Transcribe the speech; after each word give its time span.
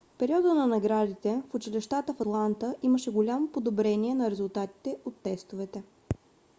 в 0.15 0.17
периода 0.19 0.53
на 0.53 0.67
наградите 0.67 1.41
в 1.51 1.55
училищата 1.55 2.13
в 2.13 2.21
атланта 2.21 2.75
имаше 2.83 3.11
голямо 3.11 3.47
подобрение 3.47 4.15
на 4.15 4.31
резултатите 4.31 4.97
от 5.05 5.15
тестовете 5.15 5.83